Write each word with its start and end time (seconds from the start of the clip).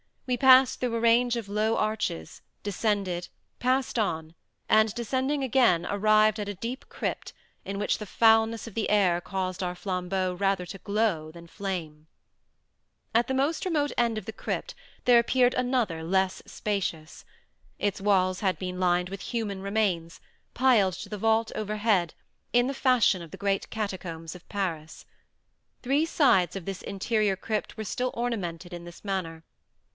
We 0.25 0.35
passed 0.37 0.79
through 0.79 0.95
a 0.95 0.99
range 0.99 1.35
of 1.35 1.49
low 1.49 1.75
arches, 1.75 2.41
descended, 2.63 3.27
passed 3.59 3.99
on, 3.99 4.33
and 4.69 4.91
descending 4.95 5.43
again, 5.43 5.85
arrived 5.87 6.39
at 6.39 6.47
a 6.47 6.55
deep 6.55 6.85
crypt, 6.87 7.33
in 7.65 7.77
which 7.77 7.97
the 7.97 8.05
foulness 8.05 8.65
of 8.65 8.73
the 8.73 8.89
air 8.89 9.19
caused 9.21 9.61
our 9.61 9.75
flambeaux 9.75 10.33
rather 10.33 10.65
to 10.67 10.77
glow 10.79 11.31
than 11.31 11.45
flame. 11.47 12.07
At 13.13 13.27
the 13.27 13.33
most 13.35 13.65
remote 13.65 13.91
end 13.97 14.17
of 14.17 14.25
the 14.25 14.31
crypt 14.33 14.73
there 15.03 15.19
appeared 15.19 15.53
another 15.53 16.01
less 16.01 16.41
spacious. 16.47 17.25
Its 17.77 17.99
walls 18.01 18.39
had 18.39 18.57
been 18.57 18.79
lined 18.79 19.09
with 19.09 19.21
human 19.21 19.61
remains, 19.61 20.21
piled 20.53 20.93
to 20.95 21.09
the 21.09 21.17
vault 21.17 21.51
overhead, 21.55 22.13
in 22.53 22.65
the 22.67 22.73
fashion 22.73 23.21
of 23.21 23.29
the 23.31 23.37
great 23.37 23.69
catacombs 23.69 24.33
of 24.33 24.47
Paris. 24.49 25.05
Three 25.83 26.05
sides 26.05 26.55
of 26.55 26.63
this 26.65 26.81
interior 26.81 27.35
crypt 27.35 27.75
were 27.77 27.83
still 27.83 28.11
ornamented 28.15 28.73
in 28.73 28.85
this 28.85 29.03
manner. 29.03 29.43